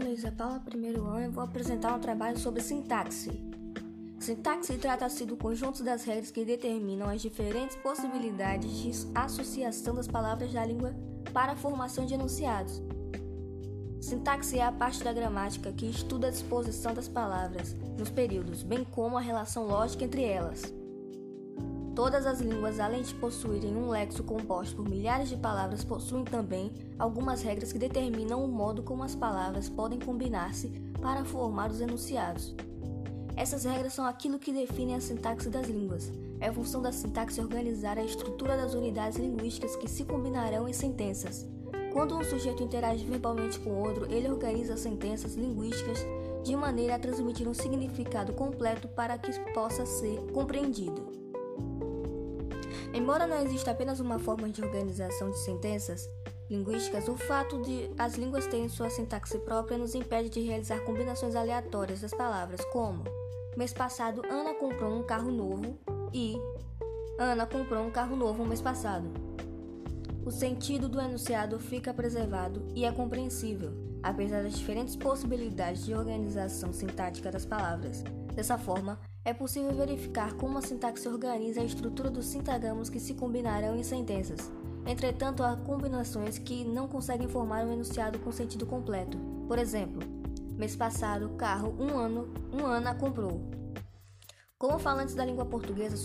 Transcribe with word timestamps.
Luísa 0.00 0.32
Paula, 0.32 0.58
primeiro 0.58 1.04
ano, 1.04 1.26
e 1.26 1.28
vou 1.28 1.44
apresentar 1.44 1.94
um 1.94 2.00
trabalho 2.00 2.36
sobre 2.36 2.60
sintaxe. 2.60 3.30
Sintaxe 4.18 4.76
trata-se 4.76 5.24
do 5.24 5.36
conjunto 5.36 5.84
das 5.84 6.02
regras 6.02 6.32
que 6.32 6.44
determinam 6.44 7.08
as 7.08 7.22
diferentes 7.22 7.76
possibilidades 7.76 8.76
de 8.76 8.90
associação 9.14 9.94
das 9.94 10.08
palavras 10.08 10.52
da 10.52 10.66
língua 10.66 10.92
para 11.32 11.52
a 11.52 11.56
formação 11.56 12.04
de 12.04 12.14
enunciados. 12.14 12.82
Sintaxe 14.00 14.58
é 14.58 14.64
a 14.64 14.72
parte 14.72 15.04
da 15.04 15.12
gramática 15.12 15.70
que 15.70 15.86
estuda 15.86 16.26
a 16.26 16.30
disposição 16.30 16.92
das 16.92 17.06
palavras 17.06 17.72
nos 17.96 18.10
períodos, 18.10 18.64
bem 18.64 18.82
como 18.82 19.16
a 19.16 19.20
relação 19.20 19.64
lógica 19.68 20.04
entre 20.04 20.24
elas. 20.24 20.74
Todas 21.96 22.26
as 22.26 22.42
línguas, 22.42 22.78
além 22.78 23.00
de 23.00 23.14
possuírem 23.14 23.74
um 23.74 23.88
lexo 23.88 24.22
composto 24.22 24.76
por 24.76 24.86
milhares 24.86 25.30
de 25.30 25.36
palavras, 25.38 25.82
possuem 25.82 26.24
também 26.24 26.70
algumas 26.98 27.40
regras 27.40 27.72
que 27.72 27.78
determinam 27.78 28.44
o 28.44 28.48
modo 28.48 28.82
como 28.82 29.02
as 29.02 29.14
palavras 29.14 29.70
podem 29.70 29.98
combinar-se 29.98 30.68
para 31.00 31.24
formar 31.24 31.70
os 31.70 31.80
enunciados. 31.80 32.54
Essas 33.34 33.64
regras 33.64 33.94
são 33.94 34.04
aquilo 34.04 34.38
que 34.38 34.52
define 34.52 34.94
a 34.94 35.00
sintaxe 35.00 35.48
das 35.48 35.68
línguas. 35.68 36.12
É 36.38 36.52
função 36.52 36.82
da 36.82 36.92
sintaxe 36.92 37.40
organizar 37.40 37.96
a 37.96 38.04
estrutura 38.04 38.58
das 38.58 38.74
unidades 38.74 39.16
linguísticas 39.16 39.74
que 39.74 39.88
se 39.88 40.04
combinarão 40.04 40.68
em 40.68 40.74
sentenças. 40.74 41.46
Quando 41.94 42.14
um 42.14 42.22
sujeito 42.22 42.62
interage 42.62 43.06
verbalmente 43.06 43.58
com 43.58 43.70
outro, 43.70 44.04
ele 44.12 44.28
organiza 44.28 44.74
as 44.74 44.80
sentenças 44.80 45.34
linguísticas 45.34 46.04
de 46.44 46.54
maneira 46.54 46.96
a 46.96 46.98
transmitir 46.98 47.48
um 47.48 47.54
significado 47.54 48.34
completo 48.34 48.86
para 48.86 49.16
que 49.16 49.32
possa 49.54 49.86
ser 49.86 50.18
compreendido. 50.34 51.25
Embora 52.96 53.26
não 53.26 53.42
exista 53.42 53.72
apenas 53.72 54.00
uma 54.00 54.18
forma 54.18 54.48
de 54.48 54.62
organização 54.62 55.30
de 55.30 55.38
sentenças 55.40 56.08
linguísticas, 56.48 57.06
o 57.08 57.14
fato 57.14 57.60
de 57.60 57.90
as 57.98 58.14
línguas 58.14 58.46
terem 58.46 58.70
sua 58.70 58.88
sintaxe 58.88 59.38
própria 59.40 59.76
nos 59.76 59.94
impede 59.94 60.30
de 60.30 60.40
realizar 60.40 60.80
combinações 60.80 61.36
aleatórias 61.36 62.00
das 62.00 62.14
palavras, 62.14 62.64
como 62.72 63.04
mês 63.54 63.74
passado 63.74 64.22
Ana 64.30 64.54
comprou 64.54 64.98
um 64.98 65.02
carro 65.02 65.30
novo 65.30 65.78
e 66.10 66.40
Ana 67.18 67.44
comprou 67.44 67.84
um 67.84 67.90
carro 67.90 68.16
novo 68.16 68.46
mês 68.46 68.62
passado. 68.62 69.25
O 70.26 70.30
sentido 70.32 70.88
do 70.88 71.00
enunciado 71.00 71.56
fica 71.56 71.94
preservado 71.94 72.60
e 72.74 72.84
é 72.84 72.90
compreensível, 72.90 73.72
apesar 74.02 74.42
das 74.42 74.58
diferentes 74.58 74.96
possibilidades 74.96 75.84
de 75.84 75.94
organização 75.94 76.72
sintática 76.72 77.30
das 77.30 77.46
palavras. 77.46 78.02
Dessa 78.34 78.58
forma, 78.58 78.98
é 79.24 79.32
possível 79.32 79.72
verificar 79.72 80.32
como 80.34 80.58
a 80.58 80.62
sintaxe 80.62 81.06
organiza 81.06 81.60
a 81.60 81.64
estrutura 81.64 82.10
dos 82.10 82.26
sintagramas 82.26 82.90
que 82.90 82.98
se 82.98 83.14
combinarão 83.14 83.76
em 83.76 83.84
sentenças. 83.84 84.50
Entretanto, 84.84 85.44
há 85.44 85.56
combinações 85.58 86.38
que 86.38 86.64
não 86.64 86.88
conseguem 86.88 87.28
formar 87.28 87.64
um 87.64 87.72
enunciado 87.72 88.18
com 88.18 88.32
sentido 88.32 88.66
completo. 88.66 89.16
Por 89.46 89.60
exemplo, 89.60 90.02
mês 90.58 90.74
passado, 90.74 91.28
carro, 91.36 91.72
um 91.78 91.96
ano, 91.96 92.28
um 92.52 92.66
ano 92.66 92.92
comprou. 92.96 93.48
Como 94.58 94.78
falantes 94.78 95.14
da 95.14 95.22
língua 95.22 95.44
portuguesa, 95.44 95.98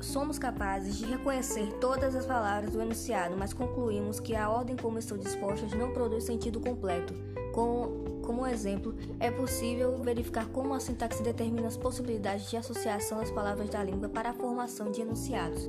somos 0.00 0.38
capazes 0.38 0.96
de 0.96 1.04
reconhecer 1.04 1.74
todas 1.74 2.16
as 2.16 2.24
palavras 2.24 2.72
do 2.72 2.80
enunciado, 2.80 3.36
mas 3.36 3.52
concluímos 3.52 4.18
que 4.18 4.34
a 4.34 4.48
ordem 4.48 4.76
como 4.76 4.98
estão 4.98 5.18
dispostas 5.18 5.74
não 5.74 5.92
produz 5.92 6.24
sentido 6.24 6.58
completo. 6.58 7.12
Com 7.52 8.22
como 8.24 8.46
exemplo, 8.46 8.94
é 9.20 9.30
possível 9.30 9.98
verificar 9.98 10.46
como 10.48 10.72
a 10.72 10.80
sintaxe 10.80 11.22
determina 11.22 11.68
as 11.68 11.76
possibilidades 11.76 12.48
de 12.48 12.56
associação 12.56 13.18
das 13.18 13.30
palavras 13.30 13.68
da 13.68 13.84
língua 13.84 14.08
para 14.08 14.30
a 14.30 14.34
formação 14.34 14.90
de 14.90 15.02
enunciados. 15.02 15.68